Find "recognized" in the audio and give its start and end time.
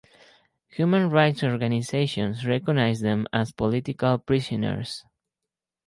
2.43-3.03